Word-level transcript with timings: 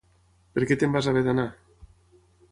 Per 0.55 0.61
què 0.69 0.77
te'n 0.83 0.95
vas 0.95 1.09
haver 1.11 1.21
d'anar? 1.27 1.45